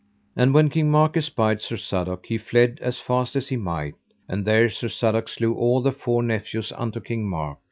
And 0.35 0.51
when 0.51 0.71
King 0.71 0.89
Mark 0.89 1.15
espied 1.15 1.61
Sir 1.61 1.77
Sadok 1.77 2.25
he 2.25 2.39
fled 2.39 2.79
as 2.81 2.99
fast 2.99 3.35
as 3.35 3.49
he 3.49 3.55
might, 3.55 3.93
and 4.27 4.45
there 4.45 4.67
Sir 4.67 4.87
Sadok 4.87 5.29
slew 5.29 5.53
all 5.53 5.79
the 5.83 5.91
four 5.91 6.23
nephews 6.23 6.73
unto 6.75 6.99
King 6.99 7.29
Mark. 7.29 7.59